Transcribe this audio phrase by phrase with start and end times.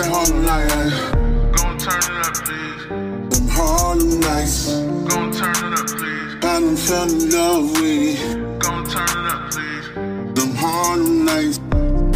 [0.00, 3.38] that Harlem like Gon' turn it up, please.
[3.38, 4.80] Them Harlem nights.
[5.08, 6.34] Gon' turn it up, please.
[6.36, 8.60] I done fell in love with it.
[8.60, 10.34] Gon' turn it up, please.
[10.34, 11.60] Them Harlem nights.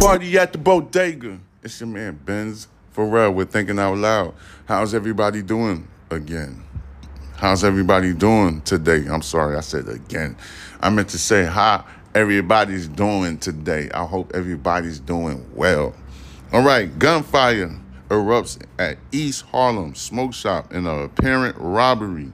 [0.01, 1.39] Party at the bodega.
[1.63, 4.33] It's your man Benz Pharrell with Thinking Out Loud.
[4.65, 6.63] How's everybody doing again?
[7.35, 9.05] How's everybody doing today?
[9.07, 10.37] I'm sorry, I said again.
[10.79, 13.89] I meant to say how everybody's doing today.
[13.93, 15.93] I hope everybody's doing well.
[16.53, 22.31] All right, gunfire erupts at East Harlem smoke shop in an apparent robbery.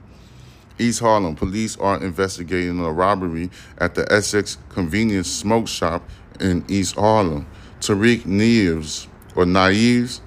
[0.78, 6.08] East Harlem police are investigating a robbery at the Essex convenience smoke shop
[6.40, 7.46] in East Harlem.
[7.80, 10.20] Tariq Neves, or Naives,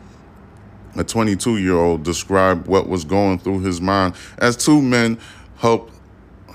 [0.98, 5.20] a 22 year old, described what was going through his mind as two men
[5.58, 5.94] helped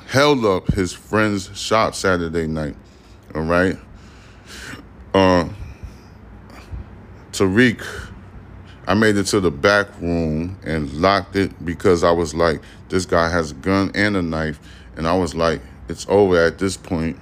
[0.09, 2.75] held up his friend's shop Saturday night.
[3.35, 3.79] All right.
[5.15, 5.49] Uh,
[7.41, 7.83] Tariq,
[8.87, 12.61] I made it to the back room and locked it because I was like,
[12.91, 14.61] this guy has a gun and a knife.
[14.99, 17.19] And I was like, it's over at this point.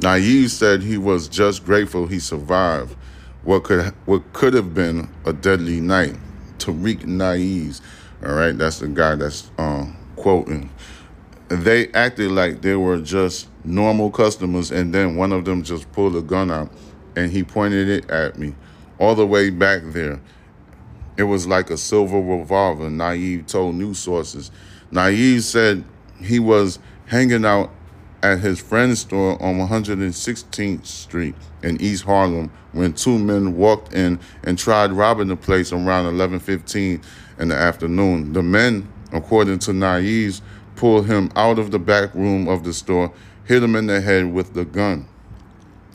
[0.00, 2.96] Naive said he was just grateful he survived
[3.42, 6.16] what could what could have been a deadly night.
[6.56, 7.80] Tariq Naive,
[8.24, 10.70] all right, that's the guy that's um, quoting.
[11.48, 16.16] They acted like they were just normal customers, and then one of them just pulled
[16.16, 16.72] a gun out
[17.14, 18.54] and he pointed it at me
[19.04, 20.18] all the way back there.
[21.16, 24.50] It was like a silver revolver, Naive told news sources.
[24.90, 25.84] Naive said
[26.20, 27.70] he was hanging out
[28.22, 34.18] at his friend's store on 116th Street in East Harlem when two men walked in
[34.42, 37.02] and tried robbing the place around 11:15
[37.38, 38.32] in the afternoon.
[38.32, 40.40] The men, according to Naive,
[40.76, 43.12] pulled him out of the back room of the store,
[43.44, 45.06] hit him in the head with the gun.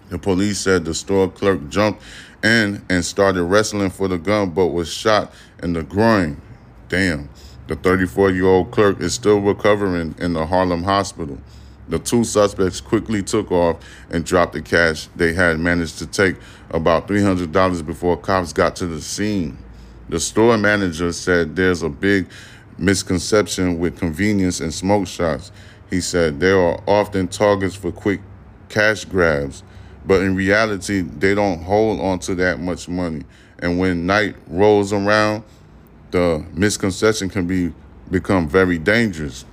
[0.10, 2.02] The police said the store clerk jumped
[2.44, 6.42] in and started wrestling for the gun but was shot in the groin.
[6.88, 7.30] Damn.
[7.68, 11.38] The 34 year old clerk is still recovering in the Harlem hospital.
[11.88, 13.78] The two suspects quickly took off
[14.10, 16.36] and dropped the cash they had managed to take
[16.72, 19.58] about $300 before cops got to the scene.
[20.08, 22.28] The store manager said there's a big
[22.78, 25.52] misconception with convenience and smoke shops.
[25.90, 28.22] He said they are often targets for quick
[28.70, 29.64] cash grabs,
[30.06, 33.24] but in reality, they don't hold on to that much money.
[33.60, 35.44] And when night rolls around,
[36.12, 37.74] the misconception can be
[38.10, 39.46] become very dangerous.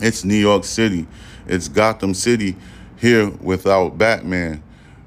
[0.00, 1.06] It's New York City.
[1.46, 2.56] It's Gotham City
[2.96, 4.62] here without Batman.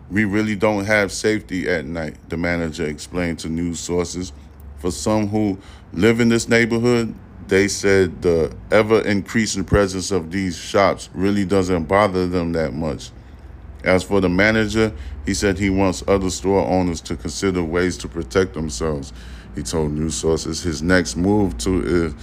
[0.10, 4.32] We really don't have safety at night, the manager explained to news sources.
[4.78, 5.58] For some who
[5.94, 7.16] live in this neighborhood,
[7.48, 13.12] they said the ever increasing presence of these shops really doesn't bother them that much.
[13.86, 14.92] As for the manager,
[15.26, 19.14] he said he wants other store owners to consider ways to protect themselves.
[19.54, 22.16] He told news sources his next move to is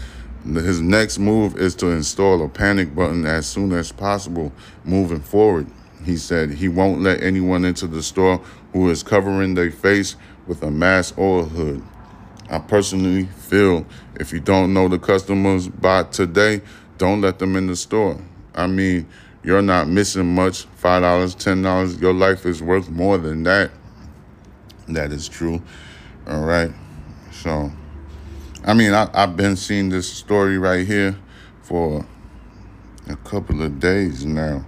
[0.45, 4.53] his next move is to install a panic button as soon as possible
[4.85, 5.69] moving forward.
[6.05, 8.41] He said he won't let anyone into the store
[8.73, 10.17] who is covering their face
[10.49, 11.81] with a mask or a hood.
[12.51, 13.87] I personally feel
[14.17, 16.63] if you don't know the customers by today,
[16.99, 18.19] don't let them in the store.
[18.53, 19.07] I mean,
[19.43, 22.01] you're not missing much $5, $10.
[22.01, 23.71] Your life is worth more than that.
[24.89, 25.63] That is true.
[26.27, 26.73] All right.
[27.31, 27.71] So.
[28.65, 31.17] I mean, I, have been seeing this story right here
[31.63, 32.07] for
[33.09, 34.65] a couple of days now.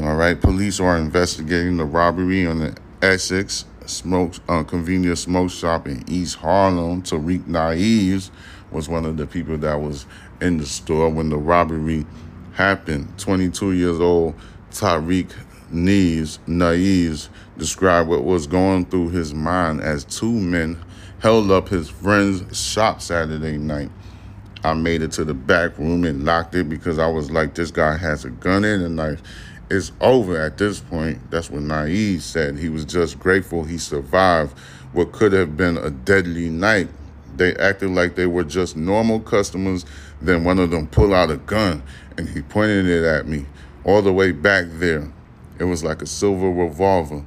[0.00, 5.88] All right, police are investigating the robbery on the Essex smoke uh, convenience smoke shop
[5.88, 7.02] in East Harlem.
[7.02, 8.30] Tariq Naives
[8.70, 10.06] was one of the people that was
[10.40, 12.06] in the store when the robbery
[12.54, 13.18] happened.
[13.18, 14.34] 22 years old
[14.70, 15.32] Tariq
[15.72, 20.78] Neves, Naives described what was going through his mind as two men
[21.20, 23.90] held up his friend's shop Saturday night.
[24.64, 27.70] I made it to the back room and locked it because I was like, this
[27.70, 29.22] guy has a gun and a knife.
[29.70, 31.30] It's over at this point.
[31.30, 32.58] That's what Naive said.
[32.58, 34.56] He was just grateful he survived
[34.92, 36.88] what could have been a deadly night.
[37.36, 39.84] They acted like they were just normal customers.
[40.20, 41.82] Then one of them pulled out a gun
[42.16, 43.46] and he pointed it at me
[43.84, 45.10] all the way back there.
[45.58, 47.24] It was like a silver revolver.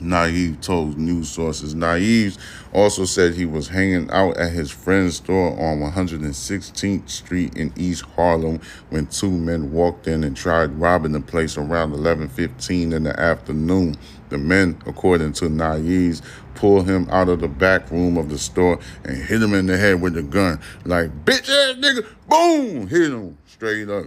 [0.00, 1.74] Naive told news sources.
[1.74, 2.36] Naive
[2.72, 8.02] also said he was hanging out at his friend's store on 116th Street in East
[8.16, 8.60] Harlem
[8.90, 13.96] when two men walked in and tried robbing the place around 11:15 in the afternoon.
[14.30, 16.20] The men, according to Naive,
[16.54, 19.76] pulled him out of the back room of the store and hit him in the
[19.76, 20.60] head with a gun.
[20.84, 24.06] Like, bitch ass nigga, boom, hit him straight up.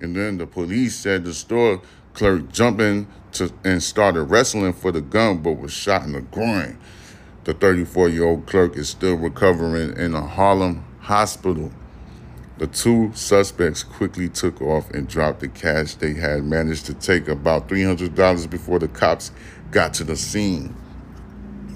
[0.00, 1.80] And then the police said the store
[2.18, 6.20] clerk jumped in to, and started wrestling for the gun, but was shot in the
[6.20, 6.76] groin.
[7.44, 11.70] The 34 year old clerk is still recovering in a Harlem hospital.
[12.58, 17.28] The two suspects quickly took off and dropped the cash they had managed to take
[17.28, 19.30] about $300 before the cops
[19.70, 20.74] got to the scene.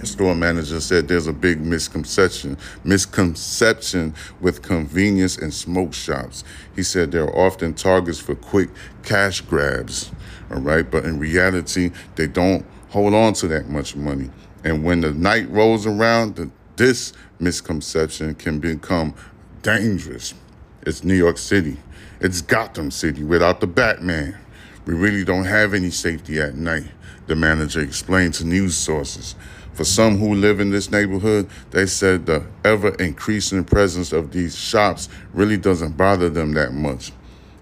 [0.03, 6.43] The store manager said there's a big misconception misconception with convenience and smoke shops.
[6.75, 8.71] He said they're often targets for quick
[9.05, 10.11] cash grabs.
[10.53, 14.31] All right, but in reality, they don't hold on to that much money.
[14.65, 19.15] And when the night rolls around, the, this misconception can become
[19.63, 20.35] dangerous.
[20.83, 21.79] It's New York City.
[22.21, 24.37] It's Gotham City without the Batman.
[24.85, 26.87] We really don't have any safety at night,
[27.29, 29.37] the manager explained to news sources.
[29.73, 34.55] For some who live in this neighborhood, they said the ever increasing presence of these
[34.57, 37.13] shops really doesn't bother them that much.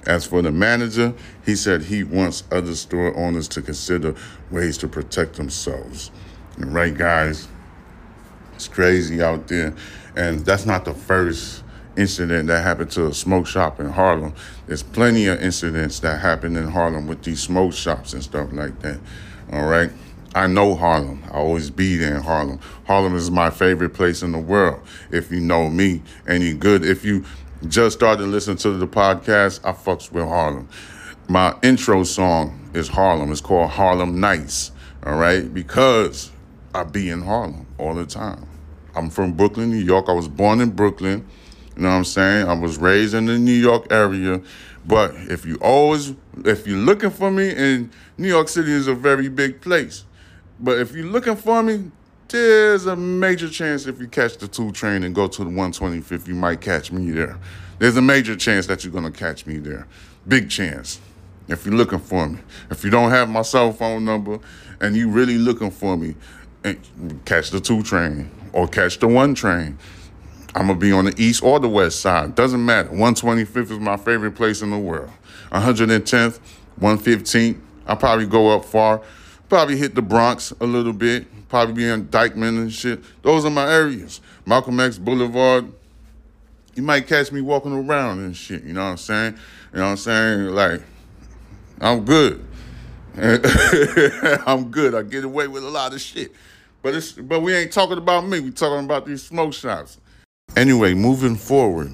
[0.06, 1.12] As for the manager,
[1.44, 4.14] he said he wants other store owners to consider
[4.50, 6.10] ways to protect themselves.
[6.56, 7.48] And right, guys,
[8.54, 9.74] it's crazy out there.
[10.16, 11.62] And that's not the first
[11.96, 14.34] incident that happened to a smoke shop in Harlem.
[14.66, 18.80] There's plenty of incidents that happen in Harlem with these smoke shops and stuff like
[18.80, 19.00] that.
[19.52, 19.90] All right.
[20.34, 21.24] I know Harlem.
[21.26, 22.60] I always be there in Harlem.
[22.86, 24.80] Harlem is my favorite place in the world.
[25.10, 26.84] If you know me, any good.
[26.84, 27.24] If you
[27.68, 30.68] just started listening to the podcast, I fucks with Harlem.
[31.28, 33.30] My intro song is Harlem.
[33.30, 34.72] It's called Harlem Nights.
[35.04, 36.30] All right, because
[36.74, 38.46] I be in Harlem all the time.
[38.94, 40.06] I'm from Brooklyn, New York.
[40.08, 41.26] I was born in Brooklyn.
[41.76, 42.48] You know what I'm saying?
[42.48, 44.40] I was raised in the New York area.
[44.86, 46.14] But if you always,
[46.44, 50.04] if you're looking for me, and New York City is a very big place.
[50.58, 51.90] But if you're looking for me,
[52.30, 56.26] there's a major chance if you catch the two train and go to the 125th,
[56.28, 57.38] you might catch me there.
[57.78, 59.86] There's a major chance that you're gonna catch me there.
[60.28, 61.00] Big chance.
[61.48, 62.38] If you're looking for me.
[62.70, 64.38] If you don't have my cell phone number
[64.80, 66.14] and you really looking for me,
[66.64, 66.74] eh,
[67.24, 69.76] catch the two train or catch the one train.
[70.54, 72.34] I'm gonna be on the east or the west side.
[72.34, 72.90] Doesn't matter.
[72.90, 75.10] 125th is my favorite place in the world.
[75.50, 76.38] 110th,
[76.80, 77.58] 115th.
[77.86, 79.02] I'll probably go up far.
[79.48, 81.26] Probably hit the Bronx a little bit.
[81.50, 83.00] Probably be in Dyckman and shit.
[83.22, 84.20] Those are my areas.
[84.46, 85.70] Malcolm X Boulevard.
[86.76, 88.62] You might catch me walking around and shit.
[88.62, 89.38] You know what I'm saying?
[89.72, 90.46] You know what I'm saying?
[90.46, 90.82] Like,
[91.80, 92.46] I'm good.
[94.46, 94.94] I'm good.
[94.94, 96.32] I get away with a lot of shit.
[96.82, 98.38] But it's but we ain't talking about me.
[98.38, 99.98] We talking about these smoke shops.
[100.56, 101.92] Anyway, moving forward,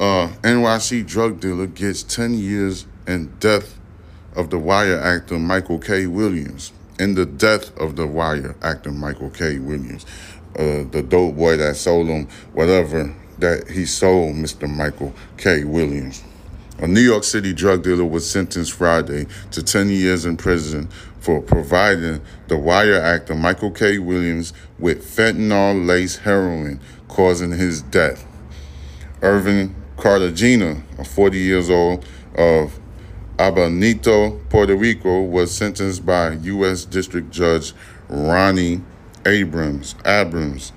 [0.00, 3.78] uh, NYC drug dealer gets 10 years and death
[4.34, 6.06] of the Wire actor Michael K.
[6.06, 6.72] Williams.
[7.00, 9.58] In the death of the Wire actor Michael K.
[9.58, 10.04] Williams,
[10.58, 14.68] uh, the dope boy that sold him whatever that he sold Mr.
[14.68, 15.64] Michael K.
[15.64, 16.22] Williams.
[16.78, 21.40] A New York City drug dealer was sentenced Friday to 10 years in prison for
[21.40, 23.98] providing the Wire actor Michael K.
[23.98, 28.26] Williams with fentanyl laced heroin, causing his death.
[29.22, 32.04] Irvin Cartagena, a 40 years old
[32.34, 32.78] of
[33.40, 36.84] Abanito, Puerto Rico, was sentenced by U.S.
[36.84, 37.72] District Judge
[38.06, 38.82] Ronnie
[39.24, 39.94] Abrams.
[40.04, 40.72] Abrams.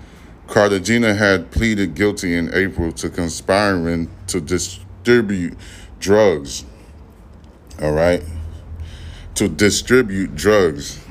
[0.48, 5.57] Cartagena had pleaded guilty in April to conspiring to distribute
[6.00, 6.63] drugs.
[7.81, 8.24] All right.
[9.36, 11.02] To distribute drugs.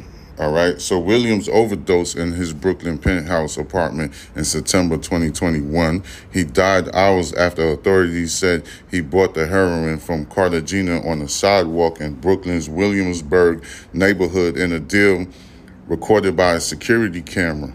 [0.42, 0.80] All right.
[0.80, 6.02] So Williams overdosed in his Brooklyn penthouse apartment in September 2021.
[6.32, 12.00] He died hours after authorities said he bought the heroin from Cartagena on a sidewalk
[12.00, 15.28] in Brooklyn's Williamsburg neighborhood in a deal
[15.86, 17.72] recorded by a security camera.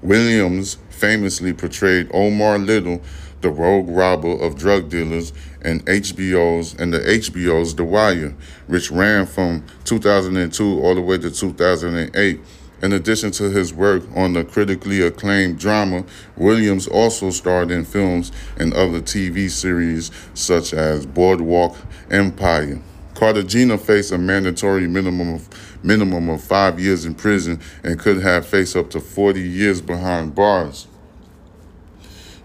[0.00, 3.02] Williams famously portrayed Omar Little,
[3.46, 8.34] the rogue robber of drug dealers, and HBO's and the HBO's The Wire,
[8.66, 12.40] which ran from 2002 all the way to 2008.
[12.82, 16.04] In addition to his work on the critically acclaimed drama,
[16.36, 21.76] Williams also starred in films and other TV series such as Boardwalk
[22.10, 22.82] Empire.
[23.14, 25.48] Cartagena faced a mandatory minimum of
[25.84, 30.34] minimum of five years in prison and could have faced up to 40 years behind
[30.34, 30.88] bars.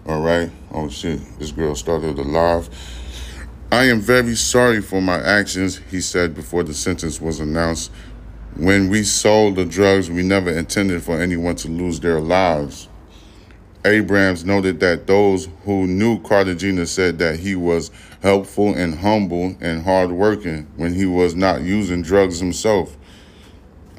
[0.06, 0.50] All right.
[0.74, 1.20] Oh shit.
[1.38, 2.70] This girl started a live.
[3.70, 7.90] I am very sorry for my actions, he said before the sentence was announced.
[8.56, 12.88] When we sold the drugs, we never intended for anyone to lose their lives.
[13.84, 17.90] Abrams noted that those who knew Cartagena said that he was
[18.22, 22.96] helpful and humble and hardworking when he was not using drugs himself.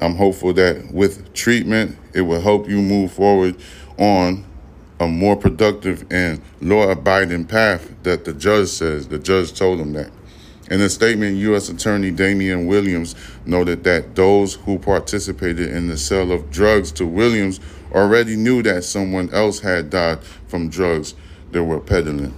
[0.00, 3.56] I'm hopeful that with treatment, it will help you move forward
[3.96, 4.44] on
[5.00, 9.08] a more productive and law abiding path that the judge says.
[9.08, 10.10] The judge told him that.
[10.70, 11.68] In a statement, U.S.
[11.68, 17.60] Attorney Damian Williams noted that those who participated in the sale of drugs to Williams
[17.92, 21.14] already knew that someone else had died from drugs
[21.50, 22.34] they were peddling.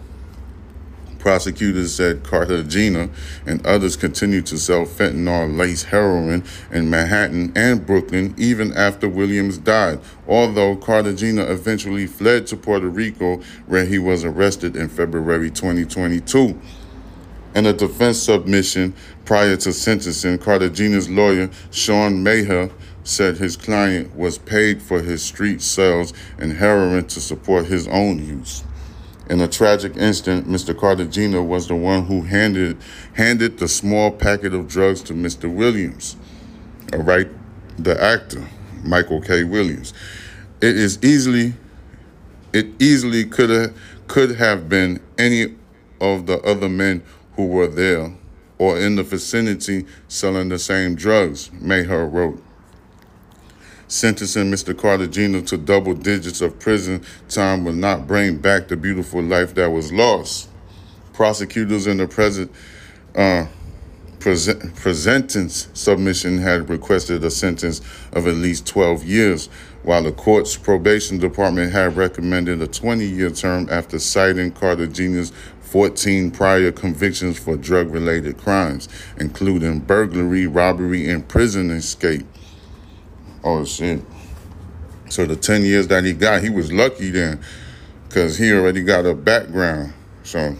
[1.26, 3.10] Prosecutors said Cartagena
[3.46, 9.58] and others continued to sell fentanyl laced heroin in Manhattan and Brooklyn even after Williams
[9.58, 16.56] died, although Cartagena eventually fled to Puerto Rico where he was arrested in February 2022.
[17.56, 22.70] In a defense submission prior to sentencing, Cartagena's lawyer, Sean Maher,
[23.02, 28.24] said his client was paid for his street sales and heroin to support his own
[28.24, 28.62] use.
[29.28, 30.76] In a tragic instant, Mr.
[30.76, 32.78] Cartagena was the one who handed
[33.14, 35.52] handed the small packet of drugs to Mr.
[35.52, 36.16] Williams.
[36.92, 37.28] All right,
[37.76, 38.48] the actor,
[38.84, 39.42] Michael K.
[39.42, 39.92] Williams.
[40.60, 41.54] It is easily
[42.52, 45.56] it easily could have could have been any
[46.00, 47.02] of the other men
[47.34, 48.12] who were there
[48.58, 52.42] or in the vicinity selling the same drugs, Maher wrote
[53.88, 54.76] sentencing Mr.
[54.76, 59.70] Cartagena to double digits of prison time will not bring back the beautiful life that
[59.70, 60.48] was lost.
[61.12, 62.50] Prosecutors in the present
[63.14, 63.46] uh,
[64.26, 67.80] present, presentence submission had requested a sentence
[68.12, 69.46] of at least 12 years,
[69.84, 76.30] while the court's probation department had recommended a 20 year term after citing Cartagena's 14
[76.32, 78.88] prior convictions for drug related crimes,
[79.18, 82.26] including burglary, robbery, and prison escape.
[83.44, 84.02] Oh shit.
[85.08, 87.40] So the 10 years that he got, he was lucky then
[88.08, 89.92] because he already got a background.
[90.24, 90.56] So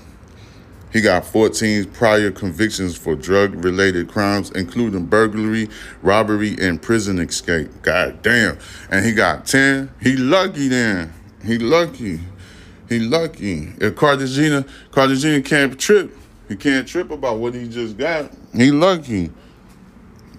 [0.92, 5.68] he got 14 prior convictions for drug related crimes, including burglary,
[6.02, 7.68] robbery, and prison escape.
[7.83, 8.59] God damn.
[8.90, 9.90] And he got 10.
[10.00, 11.12] He lucky then.
[11.45, 12.21] He lucky.
[12.88, 13.73] He lucky.
[13.78, 16.16] If Cartagena, Cartagena can't trip.
[16.49, 18.30] He can't trip about what he just got.
[18.54, 19.30] He lucky.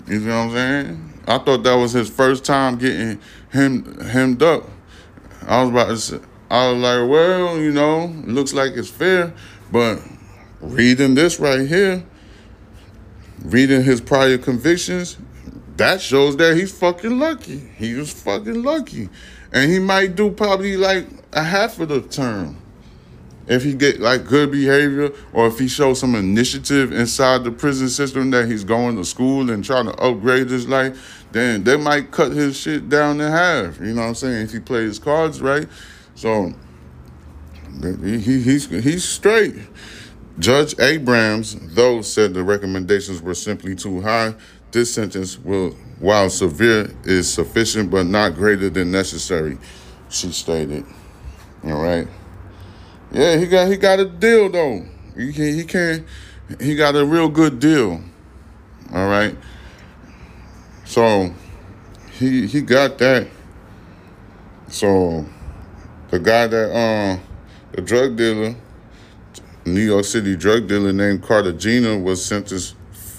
[0.08, 1.14] You know what I'm saying?
[1.28, 3.20] I thought that was his first time getting
[3.52, 4.64] him hemmed up.
[5.46, 6.20] I was about to say,
[6.50, 9.34] I was like, well, you know, looks like it's fair,
[9.72, 10.00] but
[10.62, 12.04] reading this right here,
[13.44, 15.18] reading his prior convictions,
[15.76, 17.60] that shows that he's fucking lucky.
[17.78, 19.10] He was fucking lucky.
[19.52, 22.58] And he might do probably like a half of the term
[23.48, 27.90] if he get like good behavior or if he shows some initiative inside the prison
[27.90, 32.12] system that he's going to school and trying to upgrade his life, then they might
[32.12, 33.80] cut his shit down in half.
[33.80, 34.46] You know what I'm saying?
[34.46, 35.68] If he plays his cards right.
[36.16, 36.54] So
[37.82, 39.56] he, he's he's straight.
[40.40, 44.36] Judge Abrams, though, said the recommendations were simply too high.
[44.72, 49.58] This sentence will, while severe, is sufficient but not greater than necessary,
[50.10, 50.86] she stated.
[51.64, 52.08] All right.
[53.12, 54.86] Yeah, he got he got a deal though.
[55.16, 56.06] He can't he can't
[56.62, 58.02] he got a real good deal.
[58.94, 59.36] All right.
[60.88, 61.34] So
[62.14, 63.28] he he got that.
[64.70, 65.26] So
[66.10, 67.22] the guy that um
[67.74, 68.56] the drug dealer,
[69.66, 72.76] New York City drug dealer named Cartagena was sentenced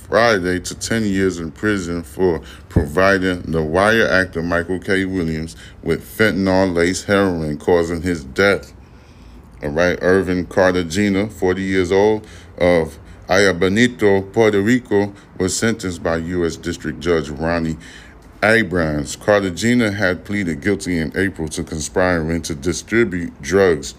[0.08, 5.04] Friday to 10 years in prison for providing the wire actor Michael K.
[5.04, 8.72] Williams with fentanyl laced heroin causing his death.
[9.62, 12.98] All right, Irvin Cartagena, 40 years old, of
[13.28, 16.56] Ayabanito, Puerto Rico, was sentenced by U.S.
[16.56, 17.76] District Judge Ronnie
[18.42, 19.16] Abrams.
[19.16, 23.94] Cartagena had pleaded guilty in April to conspiring to distribute drugs.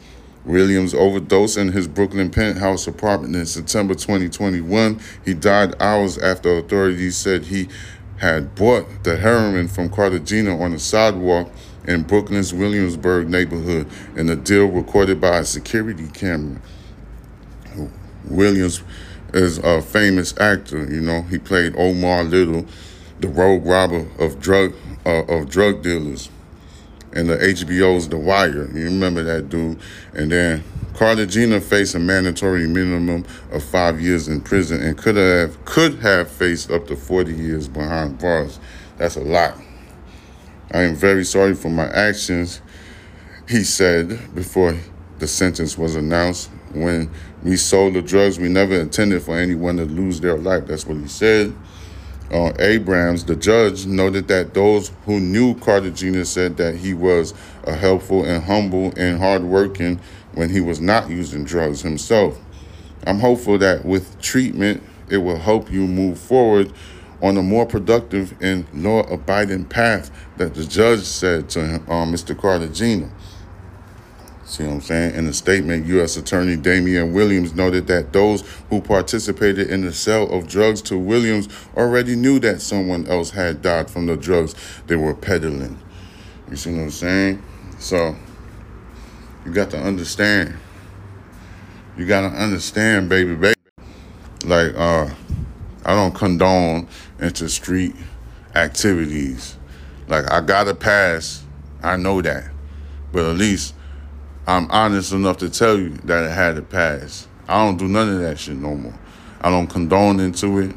[0.46, 5.00] Williams overdosed in his Brooklyn penthouse apartment in September 2021.
[5.24, 7.68] He died hours after authorities said he
[8.18, 11.52] had bought the heroin from Cartagena on the sidewalk
[11.86, 16.60] in Brooklyn's Williamsburg neighborhood in a deal recorded by a security camera.
[18.26, 18.84] Williams
[19.34, 21.22] is a famous actor, you know.
[21.24, 22.66] He played Omar Little,
[23.20, 24.74] the rogue robber of drug
[25.06, 26.30] uh, of drug dealers.
[27.12, 28.70] And the HBO's The Wire.
[28.72, 29.80] You remember that dude.
[30.14, 35.64] And then Cartagena faced a mandatory minimum of five years in prison and could have
[35.66, 38.60] could have faced up to 40 years behind bars.
[38.98, 39.56] That's a lot.
[40.72, 42.62] I am very sorry for my actions,
[43.48, 44.78] he said before
[45.18, 46.52] the sentence was announced.
[46.74, 47.10] When
[47.44, 50.68] we sold the drugs, we never intended for anyone to lose their life.
[50.68, 51.54] That's what he said.
[52.32, 57.74] Uh, Abrams, the judge, noted that those who knew Cartagena said that he was a
[57.74, 60.00] helpful and humble and hardworking
[60.34, 62.40] when he was not using drugs himself.
[63.08, 66.72] I'm hopeful that with treatment, it will help you move forward
[67.22, 72.06] on a more productive and law abiding path that the judge said to him, uh,
[72.06, 72.38] Mr.
[72.38, 73.10] Cartagena.
[74.50, 75.14] See what I'm saying?
[75.14, 76.18] In a statement, U.S.
[76.18, 78.42] Attorney Damian Williams noted that those
[78.72, 83.62] who participated in the sale of drugs to Williams already knew that someone else had
[83.62, 84.56] died from the drugs
[84.88, 85.80] they were peddling.
[86.50, 87.44] You see what I'm saying?
[87.78, 88.16] So,
[89.46, 90.58] you got to understand.
[91.96, 93.56] You got to understand, baby, baby.
[94.46, 95.14] Like, uh,
[95.86, 96.88] I don't condone
[97.20, 97.94] into street
[98.56, 99.58] activities.
[100.08, 101.44] Like, I got to pass.
[101.84, 102.50] I know that.
[103.12, 103.76] But at least
[104.50, 107.28] I'm honest enough to tell you that it had to pass.
[107.48, 108.98] I don't do none of that shit no more.
[109.42, 110.76] I don't condone into it.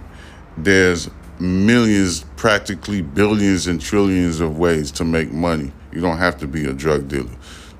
[0.59, 5.73] There's millions, practically billions and trillions of ways to make money.
[5.91, 7.31] You don't have to be a drug dealer.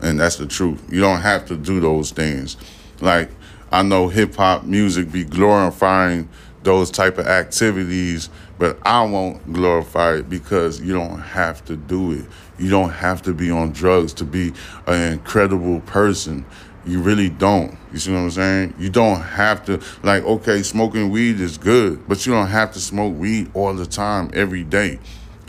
[0.01, 0.83] And that's the truth.
[0.91, 2.57] You don't have to do those things.
[3.03, 3.29] Like
[3.71, 6.27] I know hip hop music be glorifying
[6.63, 8.29] those type of activities,
[8.59, 12.25] but I won't glorify it because you don't have to do it.
[12.59, 14.53] You don't have to be on drugs to be
[14.87, 16.45] an incredible person.
[16.85, 17.77] You really don't.
[17.93, 18.75] You see what I'm saying?
[18.79, 22.81] You don't have to like okay, smoking weed is good, but you don't have to
[22.81, 24.99] smoke weed all the time every day.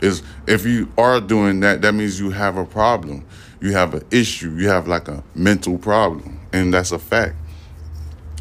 [0.00, 3.24] Is if you are doing that, that means you have a problem.
[3.60, 4.54] You have an issue.
[4.56, 7.36] You have like a mental problem, and that's a fact.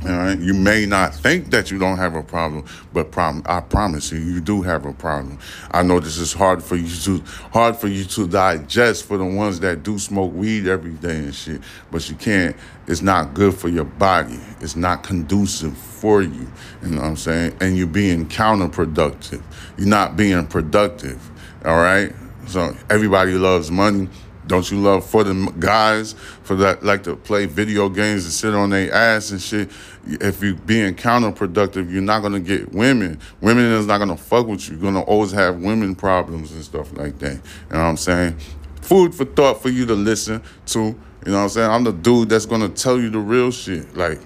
[0.05, 0.38] All right.
[0.38, 4.19] You may not think that you don't have a problem, but prom- I promise you,
[4.19, 5.39] you do have a problem.
[5.72, 9.25] I know this is hard for you to hard for you to digest for the
[9.25, 11.62] ones that do smoke weed every day and shit.
[11.91, 12.55] But you can't.
[12.88, 14.39] It's not good for your body.
[14.60, 16.51] It's not conducive for you.
[16.81, 17.57] You know what I'm saying?
[17.62, 19.41] And you're being counterproductive.
[19.77, 21.22] You're not being productive.
[21.65, 22.13] All right.
[22.48, 24.10] So everybody loves money.
[24.45, 28.53] Don't you love for the guys for that like to play video games and sit
[28.53, 29.71] on their ass and shit?
[30.05, 33.19] If you being counterproductive, you're not gonna get women.
[33.39, 34.75] Women is not gonna fuck with you.
[34.75, 37.35] You're gonna always have women problems and stuff like that.
[37.35, 38.38] You know what I'm saying?
[38.81, 40.79] Food for thought for you to listen to.
[40.79, 40.95] You
[41.25, 41.71] know what I'm saying?
[41.71, 43.95] I'm the dude that's gonna tell you the real shit.
[43.95, 44.19] Like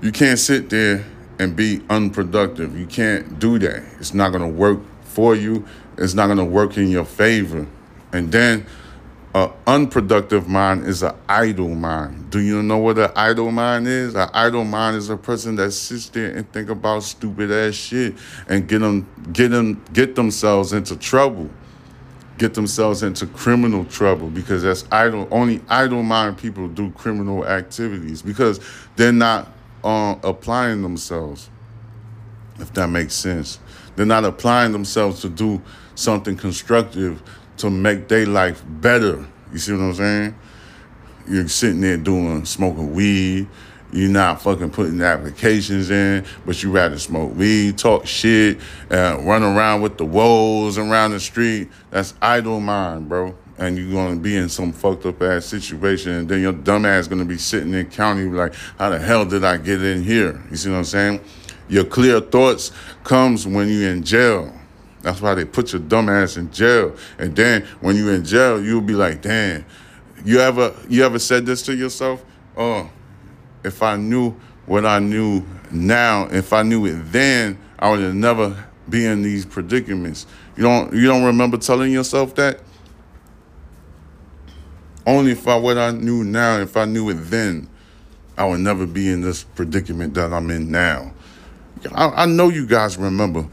[0.00, 1.04] you can't sit there
[1.38, 2.78] and be unproductive.
[2.78, 3.84] You can't do that.
[3.98, 5.66] It's not gonna work for you.
[5.98, 7.66] It's not gonna work in your favor.
[8.12, 8.66] And then
[9.36, 12.30] an unproductive mind is an idle mind.
[12.30, 14.14] Do you know what an idle mind is?
[14.14, 18.14] An idle mind is a person that sits there and think about stupid ass shit
[18.48, 21.50] and get them, get them, get themselves into trouble,
[22.38, 25.28] get themselves into criminal trouble because that's idle.
[25.30, 28.58] Only idle mind people do criminal activities because
[28.96, 29.52] they're not
[29.84, 31.50] uh, applying themselves.
[32.58, 33.58] If that makes sense,
[33.96, 35.60] they're not applying themselves to do
[35.94, 37.22] something constructive
[37.58, 39.26] to make their life better.
[39.52, 40.38] You see what I'm saying?
[41.28, 43.48] You're sitting there doing smoking weed.
[43.92, 48.58] You're not fucking putting applications in, but you rather smoke weed, talk shit,
[48.90, 51.70] uh, run around with the woes around the street.
[51.90, 53.34] That's idle mind, bro.
[53.58, 57.06] And you're gonna be in some fucked up ass situation, and then your dumb ass
[57.08, 60.42] gonna be sitting in county like, how the hell did I get in here?
[60.50, 61.20] You see what I'm saying?
[61.68, 64.52] Your clear thoughts comes when you're in jail.
[65.06, 66.96] That's why they put your dumb ass in jail.
[67.16, 69.64] And then when you're in jail, you'll be like, damn.
[70.24, 72.24] You ever you ever said this to yourself?
[72.56, 72.90] Oh,
[73.62, 74.32] if I knew
[74.66, 79.22] what I knew now, if I knew it then, I would have never be in
[79.22, 80.26] these predicaments.
[80.56, 82.58] You don't you don't remember telling yourself that?
[85.06, 87.70] Only if I what I knew now, if I knew it then,
[88.36, 91.12] I would never be in this predicament that I'm in now.
[91.94, 93.46] I, I know you guys remember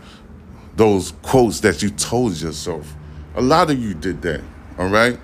[0.75, 2.93] those quotes that you told yourself.
[3.35, 4.41] A lot of you did that,
[4.77, 5.19] all right?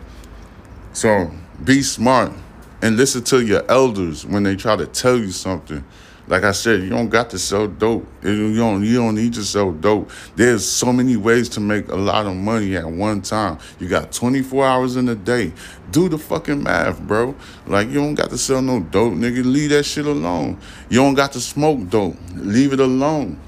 [0.94, 1.32] So
[1.64, 2.32] be smart
[2.82, 5.84] and listen to your elders when they try to tell you something.
[6.28, 8.08] Like I said, you don't got to sell dope.
[8.24, 10.12] You don't, you don't need to sell dope.
[10.36, 13.58] There's so many ways to make a lot of money at one time.
[13.80, 15.52] You got 24 hours in a day.
[15.90, 17.34] Do the fucking math, bro.
[17.66, 19.44] Like, you don't got to sell no dope, nigga.
[19.44, 20.60] Leave that shit alone.
[20.90, 22.16] You don't got to smoke dope.
[22.36, 23.40] Leave it alone.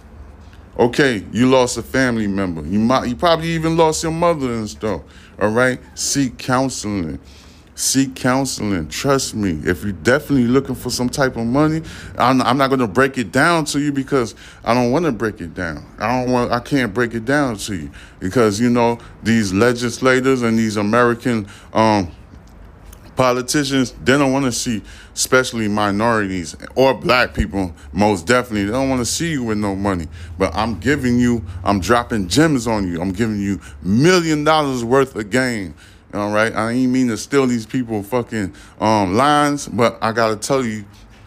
[0.79, 2.65] Okay, you lost a family member.
[2.65, 5.01] You might you probably even lost your mother and stuff.
[5.39, 5.79] All right?
[5.95, 7.19] Seek counseling.
[7.75, 8.87] Seek counseling.
[8.89, 9.59] Trust me.
[9.63, 11.81] If you're definitely looking for some type of money,
[12.17, 15.11] I'm, I'm not going to break it down to you because I don't want to
[15.11, 15.85] break it down.
[15.97, 16.51] I don't want.
[16.51, 21.47] I can't break it down to you because you know these legislators and these American
[21.73, 22.11] um,
[23.15, 24.81] politicians they don't want to see
[25.13, 28.65] especially minorities or black people most definitely.
[28.65, 30.07] They don't want to see you with no money.
[30.37, 33.01] But i'm giving you i'm dropping gems on you.
[33.01, 35.75] I'm giving you million dollars worth of game
[36.13, 40.35] all right i ain't mean to steal these people fucking um, lines but i gotta
[40.35, 40.83] tell you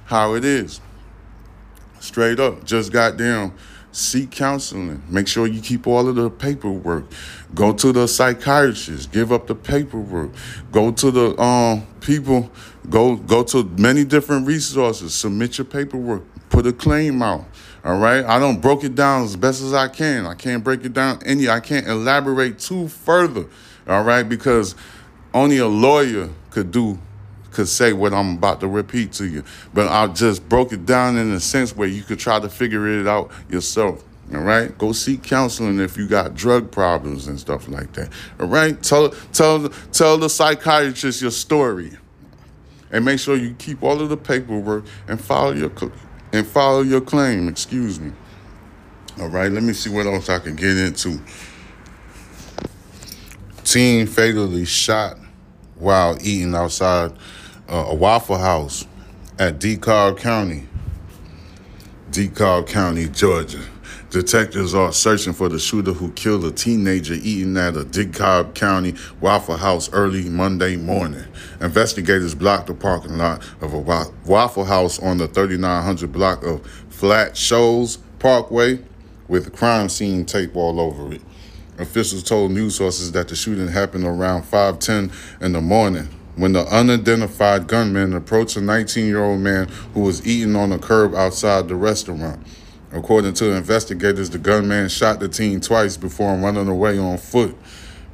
[0.07, 0.81] how it is.
[2.01, 3.53] Straight up just goddamn
[3.95, 5.03] seek counseling.
[5.09, 7.05] Make sure you keep all of the paperwork.
[7.55, 9.13] Go to the psychiatrist.
[9.13, 10.31] Give up the paperwork.
[10.73, 12.51] Go to the um people.
[12.91, 15.15] Go go to many different resources.
[15.15, 16.23] Submit your paperwork.
[16.51, 17.45] Put a claim out.
[17.85, 18.25] All right.
[18.25, 20.27] I don't broke it down as best as I can.
[20.27, 21.49] I can't break it down any.
[21.49, 23.47] I can't elaborate too further.
[23.87, 24.75] All right, because
[25.35, 26.99] only a lawyer could do
[27.51, 29.45] could say what I'm about to repeat to you.
[29.73, 32.89] But I just broke it down in a sense where you could try to figure
[32.89, 34.03] it out yourself.
[34.33, 38.11] All right, go seek counseling if you got drug problems and stuff like that.
[38.41, 41.93] All right, tell tell tell the psychiatrist your story,
[42.91, 45.71] and make sure you keep all of the paperwork and follow your
[46.33, 47.49] and follow your claim.
[47.49, 48.13] Excuse me.
[49.21, 51.21] All right, let me see what else I can get into.
[53.63, 55.19] Teen fatally shot
[55.77, 57.13] while eating outside
[57.69, 58.87] uh, a Waffle House
[59.39, 60.67] at DeKalb County,
[62.11, 63.61] DeKalb County, Georgia.
[64.15, 68.95] Detectives are searching for the shooter who killed a teenager eating at a DeKalb County
[69.21, 71.25] Waffle House early Monday morning.
[71.61, 77.37] Investigators blocked the parking lot of a Waffle House on the 3900 block of Flat
[77.37, 78.79] Shoals Parkway
[79.27, 81.23] with crime scene tape all over it.
[81.79, 86.65] Officials told news sources that the shooting happened around 5:10 in the morning when the
[86.67, 92.39] unidentified gunman approached a 19-year-old man who was eating on a curb outside the restaurant.
[92.95, 97.57] According to investigators, the gunman shot the teen twice before running away on foot.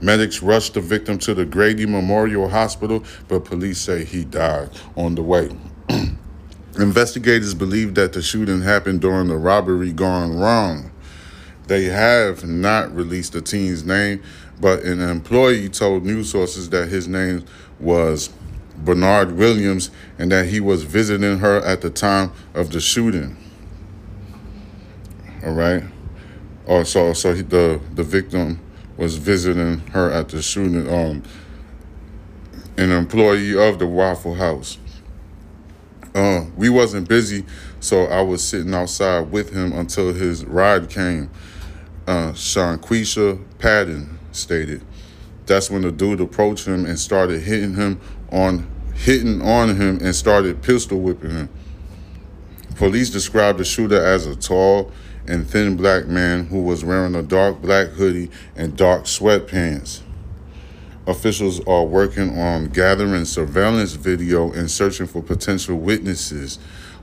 [0.00, 5.16] Medics rushed the victim to the Grady Memorial Hospital, but police say he died on
[5.16, 5.50] the way.
[6.78, 10.90] Investigators believe that the shooting happened during the robbery gone wrong.
[11.66, 14.22] They have not released the teen's name,
[14.62, 17.44] but an employee told news sources that his name
[17.78, 18.30] was
[18.78, 23.36] Bernard Williams and that he was visiting her at the time of the shooting.
[25.44, 25.82] All right.
[26.66, 28.60] Oh, so so he, the the victim
[28.96, 30.88] was visiting her at the shooting.
[30.88, 31.22] Um,
[32.76, 34.78] an employee of the Waffle House.
[36.14, 37.44] Uh, we wasn't busy,
[37.78, 41.30] so I was sitting outside with him until his ride came
[42.06, 44.82] uh, Shanquisha Patton stated.
[45.46, 48.00] That's when the dude approached him and started hitting him
[48.32, 51.48] on hitting on him and started pistol whipping him.
[52.76, 54.92] Police described the shooter as a tall
[55.30, 60.00] and thin black man who was wearing a dark black hoodie and dark sweatpants.
[61.06, 66.58] Officials are working on gathering surveillance video and searching for potential witnesses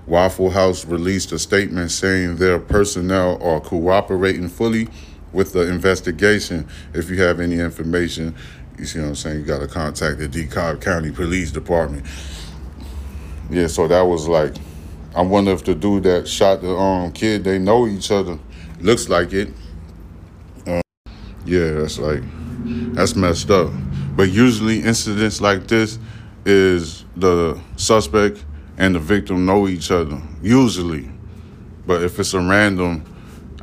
[0.07, 4.87] Waffle House released a statement saying their personnel are cooperating fully
[5.33, 6.65] with the investigation.
[6.93, 8.33] If you have any information,
[8.79, 12.05] you see what I'm saying, you got to contact the DeKalb County Police Department.
[13.49, 14.55] Yeah, so that was like,
[15.15, 18.37] I wonder if the dude that shot the um kid, they know each other.
[18.79, 19.49] Looks like it.
[20.65, 20.81] Uh,
[21.45, 22.21] yeah, that's like,
[22.93, 23.71] that's messed up.
[24.15, 25.99] But usually incidents like this
[26.45, 28.45] is the suspect
[28.77, 31.09] and the victim know each other, usually.
[31.85, 33.03] But if it's a random,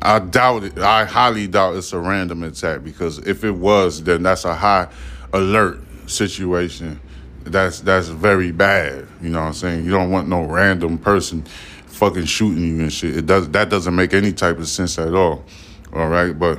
[0.02, 0.78] I doubt it.
[0.78, 4.88] I highly doubt it's a random attack because if it was, then that's a high
[5.32, 7.00] alert situation.
[7.44, 9.06] That's that's very bad.
[9.20, 9.84] You know what I'm saying?
[9.84, 11.44] You don't want no random person
[11.86, 13.16] fucking shooting you and shit.
[13.16, 15.44] It does that doesn't make any type of sense at all.
[15.92, 16.58] All right, but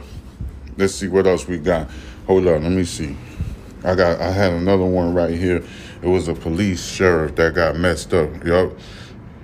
[0.77, 1.89] let's see what else we got.
[2.27, 3.17] Hold on, let me see.
[3.83, 5.63] I got I had another one right here.
[6.01, 8.43] It was a police sheriff that got messed up.
[8.45, 8.71] Yup.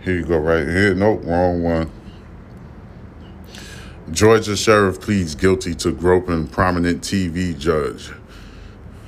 [0.02, 0.96] Here you go, right here.
[0.96, 1.92] Nope, wrong one.
[4.12, 8.12] Georgia sheriff pleads guilty to groping prominent TV judge.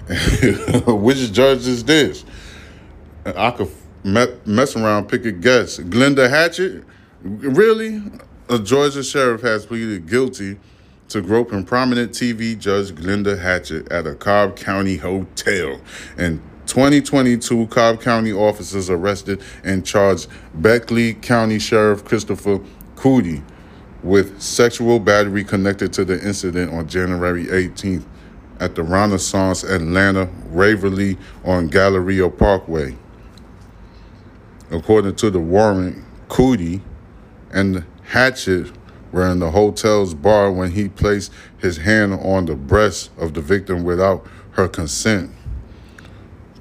[0.08, 2.26] Which judge is this?
[3.26, 3.72] I could
[4.04, 5.80] mess around, pick a guess.
[5.80, 6.84] Glenda Hatchett?
[7.22, 8.02] Really?
[8.50, 10.60] A Georgia sheriff has pleaded guilty
[11.08, 15.80] to groping prominent TV judge Glenda Hatchett at a Cobb County hotel
[16.18, 22.60] In 2022 Cobb County officers arrested and charged Beckley County Sheriff Christopher
[22.96, 23.44] Coody
[24.02, 28.06] with sexual battery connected to the incident on January 18th
[28.60, 32.96] at the Renaissance Atlanta Waverly on Galleria Parkway.
[34.72, 36.82] According to the warrant, Coody
[37.52, 38.72] and Hatchett
[39.12, 43.42] were in the hotel's bar when he placed his hand on the breast of the
[43.42, 45.32] victim without her consent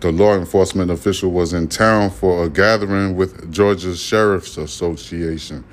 [0.02, 5.64] the law enforcement official was in town for a gathering with Georgia Sheriff's Association.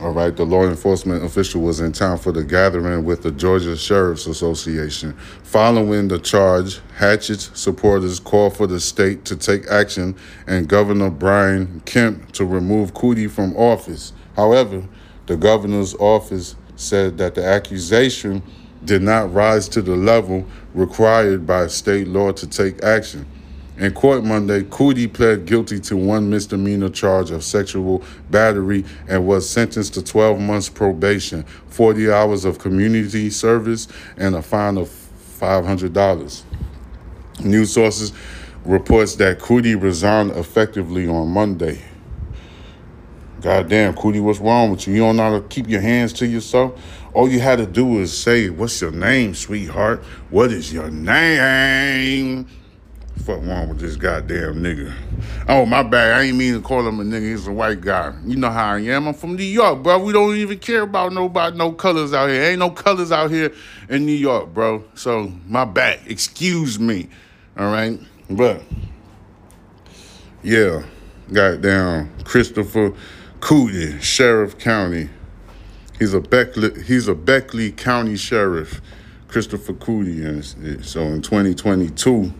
[0.00, 3.76] All right, the law enforcement official was in town for the gathering with the Georgia
[3.76, 5.14] Sheriff's Association.
[5.42, 10.14] Following the charge, Hatchett's supporters called for the state to take action
[10.46, 14.12] and Governor Brian Kemp to remove Coody from office.
[14.36, 14.84] However,
[15.26, 18.42] The governor's office said that the accusation
[18.82, 23.26] did not rise to the level required by state law to take action.
[23.78, 29.48] In court Monday, Coody pled guilty to one misdemeanor charge of sexual battery and was
[29.48, 33.86] sentenced to 12 months probation, 40 hours of community service,
[34.16, 36.42] and a fine of $500.
[37.44, 38.12] News sources
[38.64, 41.80] reports that Coody resigned effectively on Monday.
[43.40, 44.94] Goddamn, Cootie, what's wrong with you?
[44.94, 46.82] You don't know how to keep your hands to yourself?
[47.14, 50.02] All you had to do was say, What's your name, sweetheart?
[50.30, 52.48] What is your name?
[53.24, 54.94] Fuck wrong with this goddamn nigga.
[55.48, 56.18] Oh, my bad.
[56.18, 57.30] I ain't mean to call him a nigga.
[57.30, 58.14] He's a white guy.
[58.24, 59.08] You know how I am.
[59.08, 59.98] I'm from New York, bro.
[59.98, 62.42] We don't even care about nobody, no colors out here.
[62.42, 63.52] Ain't no colors out here
[63.88, 64.84] in New York, bro.
[64.94, 66.00] So, my bad.
[66.06, 67.08] Excuse me.
[67.58, 67.98] All right?
[68.30, 68.62] But,
[70.42, 70.84] yeah.
[71.32, 72.94] Goddamn Christopher
[73.40, 75.10] Cooley, Sheriff County.
[75.98, 78.80] He's a Beckley, he's a Beckley County Sheriff,
[79.26, 79.76] Christopher.
[79.90, 82.32] And so in 2022,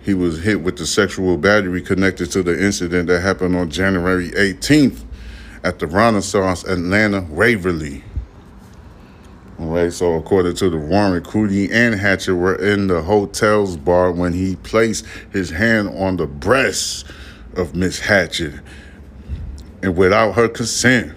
[0.00, 4.30] he was hit with the sexual battery connected to the incident that happened on January
[4.30, 5.04] 18th
[5.64, 8.04] at the Renaissance Atlanta Waverly.
[9.58, 14.12] All right, so according to the warrant, Cooley and Hatcher were in the hotel's bar
[14.12, 17.06] when he placed his hand on the breast
[17.56, 18.62] of Miss Hatcher
[19.82, 21.12] and without her consent.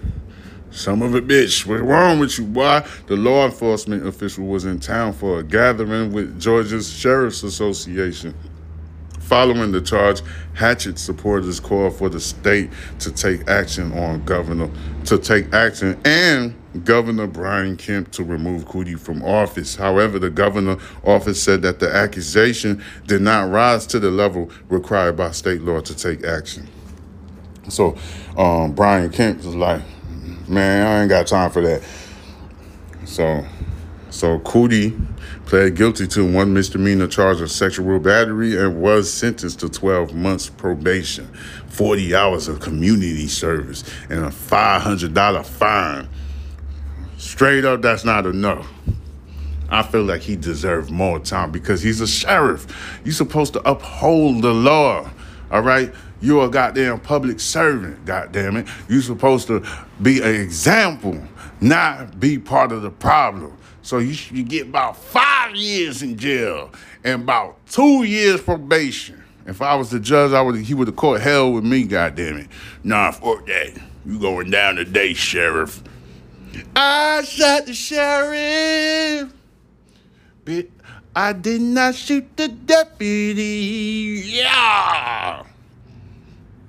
[0.72, 1.66] Some of it, bitch.
[1.66, 2.82] What's wrong with you, boy?
[3.06, 8.34] The law enforcement official was in town for a gathering with Georgia's Sheriff's Association.
[9.22, 10.20] Following the charge,
[10.54, 14.70] Hatchett supporters called for the state to take action on Governor
[15.06, 16.54] to take action and
[16.84, 19.76] Governor Brian Kemp to remove Coody from office.
[19.76, 25.16] However, the governor office said that the accusation did not rise to the level required
[25.16, 26.66] by state law to take action.
[27.68, 27.96] So
[28.36, 29.82] um, Brian Kemp was like,
[30.48, 31.82] man, I ain't got time for that.
[33.04, 33.44] So
[34.12, 34.94] so Coody
[35.46, 40.50] pled guilty to one misdemeanor charge of sexual battery and was sentenced to 12 months
[40.50, 41.26] probation,
[41.68, 46.08] 40 hours of community service, and a $500 fine.
[47.16, 48.68] Straight up, that's not enough.
[49.70, 52.66] I feel like he deserved more time because he's a sheriff.
[53.04, 55.10] You're supposed to uphold the law,
[55.50, 55.90] all right?
[56.20, 58.68] You're a goddamn public servant, goddamn it.
[58.90, 59.66] You're supposed to
[60.02, 61.18] be an example,
[61.62, 63.56] not be part of the problem.
[63.82, 66.70] So you should get about five years in jail
[67.04, 69.22] and about two years probation.
[69.46, 72.38] If I was the judge, I would he would have caught hell with me, goddamn
[72.38, 72.48] it.
[72.84, 73.72] Nah, fuck that.
[74.06, 75.82] You going down today, sheriff.
[76.76, 79.32] I shot the sheriff.
[80.44, 80.66] But
[81.14, 84.22] I did not shoot the deputy.
[84.24, 85.44] Yeah.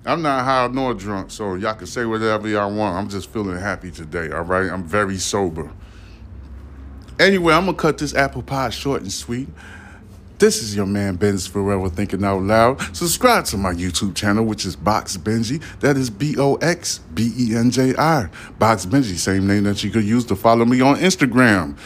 [0.05, 2.97] I'm not high nor drunk, so y'all can say whatever y'all want.
[2.97, 4.69] I'm just feeling happy today, all right?
[4.69, 5.71] I'm very sober.
[7.19, 9.47] Anyway, I'm gonna cut this apple pie short and sweet.
[10.39, 12.81] This is your man Ben's Forever Thinking Out Loud.
[12.95, 15.61] Subscribe to my YouTube channel, which is Box Benji.
[15.79, 18.29] That is B O X B E N J I.
[18.57, 21.77] Box Benji, same name that you could use to follow me on Instagram.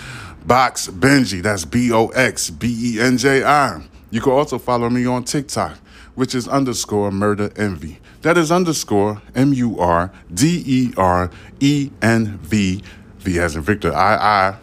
[0.46, 3.84] Box Benji, that's B O X B E N J I.
[4.12, 5.78] You can also follow me on TikTok,
[6.16, 8.00] which is underscore murder envy.
[8.22, 12.82] That is underscore M U R D E R E N V,
[13.20, 14.58] V as in Victor, I I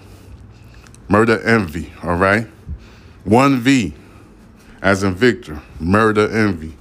[1.15, 2.45] Murder Envy, all right?
[3.23, 3.95] One V,
[4.83, 6.77] as in Victor, Murder Envy,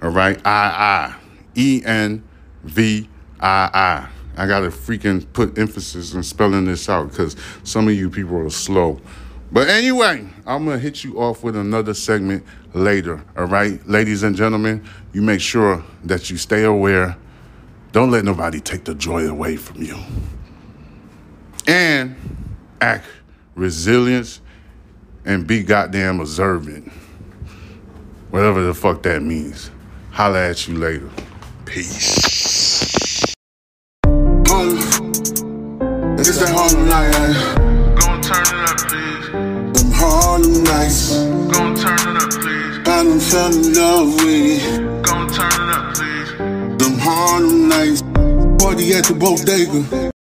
[0.00, 0.40] all right?
[0.46, 1.14] I I
[1.56, 2.22] E N
[2.62, 3.08] V
[3.40, 4.08] I I.
[4.40, 8.50] I gotta freaking put emphasis on spelling this out because some of you people are
[8.50, 9.00] slow.
[9.50, 13.84] But anyway, I'm gonna hit you off with another segment later, all right?
[13.88, 17.16] Ladies and gentlemen, you make sure that you stay aware.
[17.90, 19.98] Don't let nobody take the joy away from you.
[21.66, 22.14] And
[22.80, 23.06] act
[23.54, 24.40] resilience,
[25.24, 26.90] and be goddamn observant.
[28.30, 29.70] Whatever the fuck that means.
[30.10, 31.08] Holla at you later.
[31.64, 33.34] Peace.
[34.46, 34.78] Harlem.
[36.18, 37.98] It's that Harlem night.
[37.98, 39.82] Gon' turn it up, please.
[39.82, 41.16] Them Harlem nights.
[41.52, 42.78] Gon' turn it up, please.
[42.78, 45.02] I done fell in love with it.
[45.02, 46.30] Gon' turn it up, please.
[46.78, 48.02] Them Harlem nights.
[48.62, 50.11] Party at the bodega.